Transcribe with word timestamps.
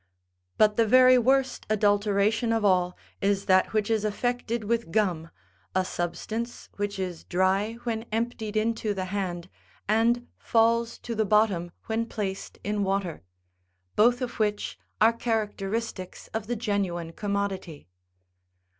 But 0.57 0.77
the 0.77 0.87
very 0.87 1.19
worst 1.19 1.67
adulteration 1.69 2.51
of 2.51 2.65
all, 2.65 2.97
is 3.21 3.45
that 3.45 3.71
which 3.71 3.87
is 3.91 4.03
effected 4.03 4.63
with 4.63 4.89
gum, 4.91 5.29
a 5.75 5.85
substance 5.85 6.69
which 6.77 6.97
is 6.97 7.23
dry 7.23 7.73
when 7.83 8.07
emptied 8.11 8.57
into 8.57 8.95
the 8.95 9.05
hand, 9.13 9.47
and 9.87 10.25
falls 10.39 10.97
to 10.97 11.13
the 11.13 11.23
bottom 11.23 11.69
when 11.85 12.07
placed 12.07 12.57
in 12.63 12.83
water; 12.83 13.21
both 13.95 14.23
of 14.23 14.39
which 14.39 14.75
are 14.99 15.13
characteristics 15.13 16.29
of 16.29 16.47
the 16.47 16.55
genuine 16.55 17.13
commodity. 17.13 17.87